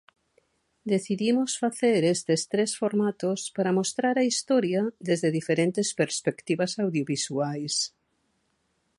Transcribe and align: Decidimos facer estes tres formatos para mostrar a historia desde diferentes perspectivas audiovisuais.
Decidimos 0.93 1.51
facer 1.63 1.99
estes 2.15 2.41
tres 2.51 2.71
formatos 2.81 3.39
para 3.55 3.75
mostrar 3.79 4.15
a 4.19 4.27
historia 4.31 4.81
desde 5.09 5.35
diferentes 5.37 5.87
perspectivas 6.01 6.71
audiovisuais. 6.83 7.73